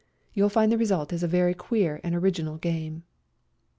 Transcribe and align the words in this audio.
You'll 0.33 0.49
find 0.49 0.71
the 0.71 0.79
result 0.79 1.13
is 1.13 1.21
a 1.21 1.27
very 1.27 1.53
queer 1.53 2.01
and 2.03 2.15
original 2.15 2.57
game. 2.57 3.03